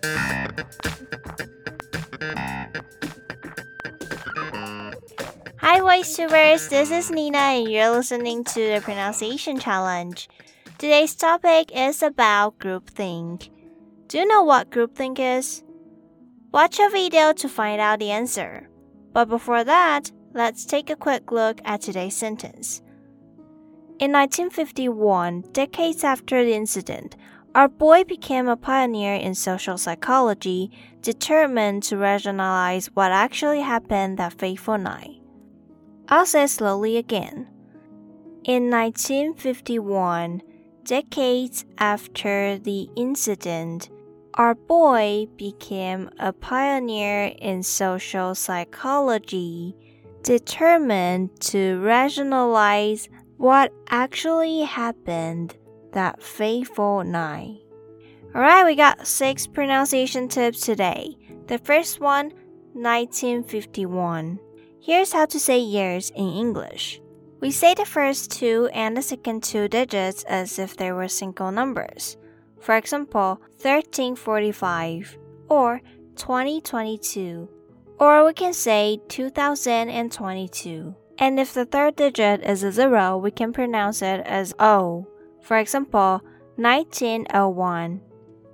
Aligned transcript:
Hi, 0.00 0.60
VoiceTubers! 5.80 6.68
This 6.68 6.92
is 6.92 7.10
Nina, 7.10 7.38
and 7.38 7.68
you're 7.68 7.90
listening 7.90 8.44
to 8.44 8.54
the 8.54 8.80
Pronunciation 8.80 9.58
Challenge. 9.58 10.28
Today's 10.78 11.16
topic 11.16 11.72
is 11.74 12.04
about 12.04 12.60
groupthink. 12.60 13.50
Do 14.06 14.18
you 14.18 14.26
know 14.26 14.44
what 14.44 14.70
groupthink 14.70 15.18
is? 15.18 15.64
Watch 16.52 16.78
a 16.78 16.88
video 16.90 17.32
to 17.32 17.48
find 17.48 17.80
out 17.80 17.98
the 17.98 18.12
answer. 18.12 18.68
But 19.12 19.28
before 19.28 19.64
that, 19.64 20.12
let's 20.32 20.64
take 20.64 20.90
a 20.90 20.96
quick 20.96 21.32
look 21.32 21.60
at 21.64 21.80
today's 21.80 22.14
sentence. 22.14 22.82
In 23.98 24.12
1951, 24.12 25.40
decades 25.50 26.04
after 26.04 26.44
the 26.44 26.54
incident, 26.54 27.16
our 27.58 27.66
boy 27.66 28.04
became 28.04 28.46
a 28.46 28.56
pioneer 28.56 29.14
in 29.14 29.34
social 29.34 29.76
psychology, 29.76 30.70
determined 31.02 31.82
to 31.82 31.96
rationalize 31.96 32.86
what 32.94 33.10
actually 33.10 33.60
happened 33.60 34.16
that 34.16 34.32
fateful 34.32 34.78
night. 34.78 35.20
I'll 36.08 36.24
say 36.24 36.46
slowly 36.46 36.96
again. 36.98 37.48
In 38.44 38.70
1951, 38.70 40.40
decades 40.84 41.64
after 41.78 42.58
the 42.58 42.88
incident, 42.94 43.90
our 44.34 44.54
boy 44.54 45.26
became 45.36 46.10
a 46.20 46.32
pioneer 46.32 47.34
in 47.40 47.64
social 47.64 48.36
psychology, 48.36 49.74
determined 50.22 51.40
to 51.40 51.80
rationalize 51.80 53.08
what 53.36 53.72
actually 53.88 54.60
happened 54.60 55.56
that 55.92 56.22
fateful 56.22 57.04
night. 57.04 57.60
Alright, 58.34 58.66
we 58.66 58.74
got 58.74 59.06
six 59.06 59.46
pronunciation 59.46 60.28
tips 60.28 60.60
today. 60.60 61.16
The 61.46 61.58
first 61.58 62.00
one, 62.00 62.32
1951. 62.74 64.38
Here's 64.80 65.12
how 65.12 65.26
to 65.26 65.40
say 65.40 65.58
years 65.58 66.10
in 66.10 66.28
English. 66.28 67.00
We 67.40 67.50
say 67.50 67.74
the 67.74 67.84
first 67.84 68.30
two 68.30 68.68
and 68.72 68.96
the 68.96 69.02
second 69.02 69.42
two 69.42 69.68
digits 69.68 70.24
as 70.24 70.58
if 70.58 70.76
they 70.76 70.92
were 70.92 71.08
single 71.08 71.52
numbers. 71.52 72.16
For 72.60 72.76
example, 72.76 73.40
1345 73.62 75.18
or 75.48 75.80
2022. 76.16 77.48
Or 77.98 78.26
we 78.26 78.32
can 78.32 78.52
say 78.52 79.00
2022. 79.08 80.94
And 81.18 81.40
if 81.40 81.54
the 81.54 81.64
third 81.64 81.96
digit 81.96 82.44
is 82.44 82.62
a 82.62 82.70
zero, 82.70 83.16
we 83.16 83.30
can 83.30 83.52
pronounce 83.52 84.02
it 84.02 84.20
as 84.24 84.54
O. 84.58 85.06
For 85.42 85.58
example, 85.58 86.20
1901. 86.56 88.00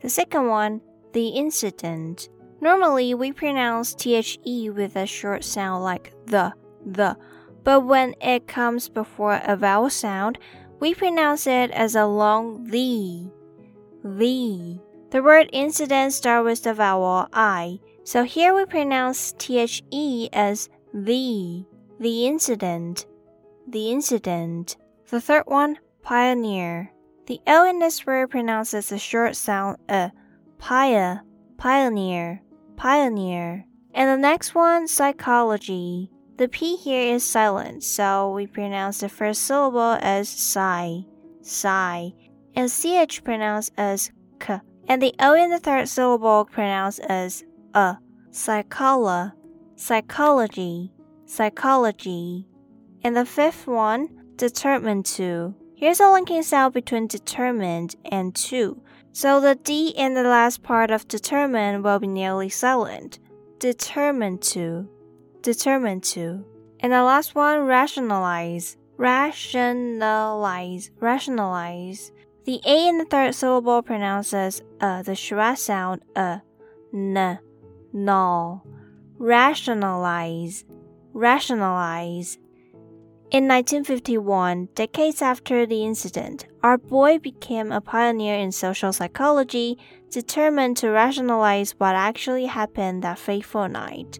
The 0.00 0.08
second 0.08 0.46
one, 0.46 0.80
the 1.12 1.28
incident. 1.28 2.28
Normally, 2.60 3.14
we 3.14 3.32
pronounce 3.32 3.94
THE 3.94 4.70
with 4.70 4.96
a 4.96 5.06
short 5.06 5.44
sound 5.44 5.84
like 5.84 6.12
the, 6.26 6.52
the. 6.84 7.16
But 7.64 7.80
when 7.80 8.14
it 8.20 8.46
comes 8.46 8.88
before 8.88 9.40
a 9.44 9.56
vowel 9.56 9.90
sound, 9.90 10.38
we 10.80 10.94
pronounce 10.94 11.46
it 11.46 11.70
as 11.72 11.94
a 11.94 12.06
long 12.06 12.64
the, 12.64 13.30
the. 14.04 14.80
The 15.10 15.22
word 15.22 15.48
incident 15.52 16.12
starts 16.12 16.44
with 16.44 16.62
the 16.62 16.74
vowel 16.74 17.28
I, 17.32 17.80
so 18.04 18.24
here 18.24 18.54
we 18.54 18.64
pronounce 18.64 19.32
THE 19.32 20.28
as 20.32 20.68
the 20.94 21.64
the 22.00 22.26
incident, 22.26 23.06
the 23.66 23.90
incident. 23.90 24.76
The 25.10 25.20
third 25.20 25.44
one, 25.46 25.78
pioneer. 26.08 26.90
The 27.26 27.38
L 27.46 27.66
in 27.66 27.80
this 27.80 28.06
word 28.06 28.30
pronounces 28.30 28.90
a 28.90 28.98
short 28.98 29.36
sound 29.36 29.76
uh, 29.90 30.08
pia, 30.58 31.22
pioneer, 31.58 32.40
pioneer. 32.76 33.66
And 33.92 34.08
the 34.08 34.16
next 34.16 34.54
one, 34.54 34.88
psychology. 34.88 36.10
The 36.38 36.48
P 36.48 36.76
here 36.76 37.14
is 37.14 37.24
silent, 37.24 37.84
so 37.84 38.32
we 38.32 38.46
pronounce 38.46 39.00
the 39.00 39.10
first 39.10 39.42
syllable 39.42 39.98
as 40.00 40.30
sigh, 40.30 41.04
sigh, 41.42 42.12
and 42.54 42.70
CH 42.70 43.22
pronounced 43.22 43.72
as 43.76 44.10
k, 44.40 44.60
and 44.86 45.02
the 45.02 45.12
O 45.20 45.34
in 45.34 45.50
the 45.50 45.58
third 45.58 45.90
syllable 45.90 46.46
pronounced 46.46 47.00
as 47.00 47.44
a, 47.74 47.98
psychola, 48.30 49.34
psychology 49.76 50.90
psychology. 51.26 52.46
And 53.04 53.14
the 53.14 53.26
fifth 53.26 53.66
one, 53.66 54.08
determined 54.36 55.04
to. 55.04 55.54
Here's 55.78 56.00
a 56.00 56.10
linking 56.10 56.42
sound 56.42 56.74
between 56.74 57.06
determined 57.06 57.94
and 58.10 58.34
to. 58.34 58.82
So 59.12 59.40
the 59.40 59.54
D 59.54 59.90
in 59.96 60.14
the 60.14 60.24
last 60.24 60.64
part 60.64 60.90
of 60.90 61.06
determined 61.06 61.84
will 61.84 62.00
be 62.00 62.08
nearly 62.08 62.48
silent. 62.48 63.20
Determined 63.60 64.42
to. 64.42 64.88
Determined 65.40 66.02
to. 66.02 66.44
And 66.80 66.92
the 66.92 67.04
last 67.04 67.36
one, 67.36 67.60
rationalize. 67.60 68.76
Rationalize. 68.96 70.90
Rationalize. 70.98 72.10
The 72.44 72.60
A 72.66 72.88
in 72.88 72.98
the 72.98 73.04
third 73.04 73.36
syllable 73.36 73.80
pronounces 73.82 74.62
uh, 74.80 75.02
the 75.02 75.12
schwa 75.12 75.56
sound 75.56 76.02
uh, 76.16 76.38
n, 76.92 77.38
null. 77.92 78.66
Rationalize 79.16 80.64
rationalize. 81.18 82.38
In 83.30 83.46
1951, 83.46 84.70
decades 84.74 85.20
after 85.20 85.66
the 85.66 85.84
incident, 85.84 86.46
our 86.62 86.78
boy 86.78 87.18
became 87.18 87.72
a 87.72 87.80
pioneer 87.80 88.36
in 88.36 88.50
social 88.52 88.92
psychology, 88.92 89.76
determined 90.10 90.78
to 90.78 90.90
rationalize 90.90 91.72
what 91.78 91.94
actually 91.94 92.46
happened 92.46 93.02
that 93.02 93.18
fateful 93.18 93.68
night. 93.68 94.18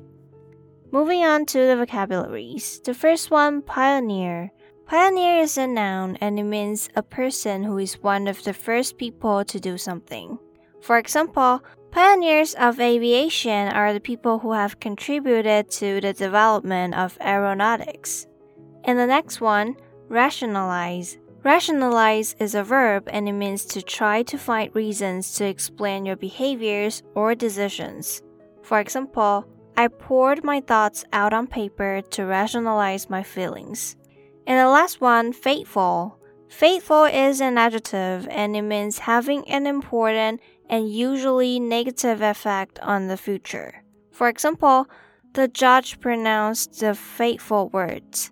Moving 0.91 1.25
on 1.25 1.47
to 1.47 1.59
the 1.59 1.77
vocabularies. 1.77 2.81
The 2.85 2.93
first 2.93 3.31
one, 3.31 3.63
pioneer. 3.63 4.51
Pioneer 4.87 5.41
is 5.41 5.57
a 5.57 5.67
noun 5.67 6.17
and 6.21 6.39
it 6.39 6.45
means 6.45 6.91
a 6.95 7.03
person 7.03 7.65
who 7.65 7.79
is 7.79 8.03
one 8.03 8.29
of 8.29 8.45
the 8.45 8.55
first 8.55 8.99
people 8.99 9.45
to 9.45 9.59
do 9.59 9.79
something. 9.79 10.39
For 10.81 10.99
example, 10.99 11.63
Pioneers 11.91 12.55
of 12.55 12.81
aviation 12.81 13.69
are 13.69 13.95
the 13.95 14.01
people 14.01 14.41
who 14.41 14.53
have 14.53 14.79
contributed 14.79 15.71
to 15.71 16.01
the 16.03 16.13
development 16.13 16.95
of 16.95 17.17
aeronautics. 17.21 18.27
And 18.89 18.99
the 18.99 19.07
next 19.07 19.43
one, 19.43 19.77
rationalize. 20.09 21.19
Rationalize 21.45 22.35
is 22.39 22.55
a 22.55 22.65
verb 22.65 23.07
and 23.13 23.29
it 23.29 23.33
means 23.33 23.67
to 23.67 23.83
try 23.83 24.23
to 24.23 24.39
find 24.39 24.75
reasons 24.75 25.35
to 25.35 25.45
explain 25.45 26.07
your 26.07 26.17
behaviors 26.17 27.03
or 27.15 27.35
decisions. 27.35 28.23
For 28.63 28.81
example, 28.81 29.45
I 29.77 29.89
poured 29.89 30.43
my 30.43 30.63
thoughts 30.63 31.05
out 31.13 31.35
on 31.35 31.49
paper 31.49 32.01
to 32.13 32.25
rationalize 32.25 33.11
my 33.11 33.23
feelings. 33.23 33.95
And 34.47 34.59
the 34.59 34.71
last 34.71 35.03
one, 35.03 35.35
fateful. 35.35 36.19
Fateful 36.49 37.05
is 37.05 37.43
an 37.43 37.59
adjective 37.59 38.27
and 38.31 38.57
it 38.57 38.63
means 38.63 39.01
having 39.01 39.47
an 39.51 39.67
important 39.67 40.41
and 40.71 40.91
usually 40.91 41.61
negative 41.61 42.23
effect 42.23 42.79
on 42.79 43.09
the 43.09 43.19
future. 43.19 43.83
For 44.13 44.31
example, 44.31 44.87
the 45.35 45.47
judge 45.47 46.01
pronounced 46.01 46.81
the 46.81 46.95
fateful 46.95 47.69
words. 47.69 48.31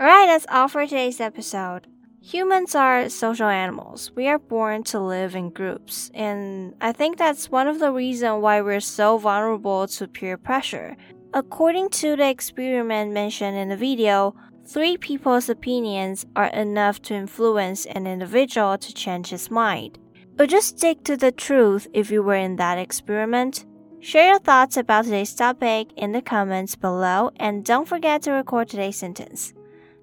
Alright, 0.00 0.26
that's 0.26 0.46
all 0.50 0.66
for 0.66 0.84
today's 0.86 1.20
episode. 1.20 1.86
Humans 2.20 2.74
are 2.74 3.08
social 3.08 3.46
animals. 3.46 4.10
We 4.16 4.26
are 4.26 4.40
born 4.40 4.82
to 4.84 4.98
live 4.98 5.36
in 5.36 5.50
groups, 5.50 6.10
and 6.12 6.74
I 6.80 6.90
think 6.90 7.16
that's 7.16 7.48
one 7.48 7.68
of 7.68 7.78
the 7.78 7.92
reasons 7.92 8.42
why 8.42 8.60
we're 8.60 8.80
so 8.80 9.18
vulnerable 9.18 9.86
to 9.86 10.08
peer 10.08 10.36
pressure. 10.36 10.96
According 11.32 11.90
to 11.90 12.16
the 12.16 12.28
experiment 12.28 13.12
mentioned 13.12 13.56
in 13.56 13.68
the 13.68 13.76
video, 13.76 14.34
three 14.66 14.96
people's 14.96 15.48
opinions 15.48 16.26
are 16.34 16.46
enough 16.46 17.00
to 17.02 17.14
influence 17.14 17.86
an 17.86 18.08
individual 18.08 18.76
to 18.76 18.92
change 18.92 19.28
his 19.28 19.48
mind. 19.48 20.00
Or 20.40 20.46
just 20.48 20.78
stick 20.78 21.04
to 21.04 21.16
the 21.16 21.30
truth 21.30 21.86
if 21.92 22.10
you 22.10 22.24
were 22.24 22.34
in 22.34 22.56
that 22.56 22.78
experiment. 22.78 23.64
Share 24.00 24.30
your 24.30 24.40
thoughts 24.40 24.76
about 24.76 25.04
today's 25.04 25.34
topic 25.34 25.92
in 25.96 26.10
the 26.10 26.20
comments 26.20 26.74
below 26.74 27.30
and 27.36 27.64
don't 27.64 27.86
forget 27.86 28.22
to 28.22 28.32
record 28.32 28.68
today's 28.68 28.96
sentence. 28.96 29.54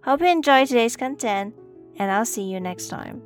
Hope 0.04 0.22
you 0.22 0.28
enjoyed 0.28 0.68
today's 0.68 0.98
content 0.98 1.54
and 1.98 2.12
I'll 2.12 2.26
see 2.26 2.44
you 2.44 2.60
next 2.60 2.88
time. 2.88 3.22